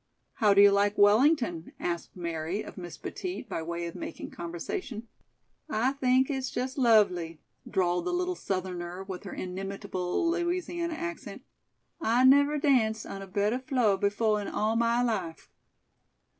[0.37, 5.07] "How do you like Wellington?" asked Mary of Miss Petit by way of making conversation.
[5.69, 7.39] "I think it's jus' lovely,"
[7.69, 11.43] drawled the little Southerner with her inimitable Louisiana accent.
[12.01, 15.51] "I never danced on a better flo' befo' in all my life."